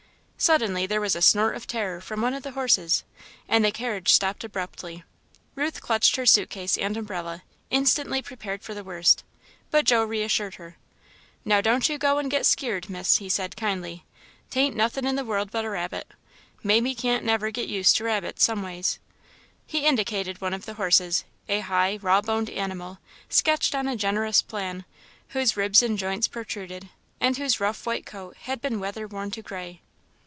[0.43, 3.03] Suddenly there was a snort of terror from one of the horses,
[3.47, 5.03] and the carriage stopped abruptly.
[5.53, 9.23] Ruth clutched her suit case and umbrella, instantly prepared for the worst;
[9.69, 10.77] but Joe reassured her.
[11.45, 14.03] "Now don't you go and get skeered, Miss," he said, kindly;
[14.49, 16.07] "'taint nothin' in the world but a rabbit.
[16.63, 18.97] Mamie can't never get used to rabbits, someways."
[19.67, 22.97] He indicated one of the horses a high, raw boned animal,
[23.29, 24.85] sketched on a generous plan,
[25.29, 26.89] whose ribs and joints protruded,
[27.19, 29.81] and whose rough white coat had been weather worn to grey.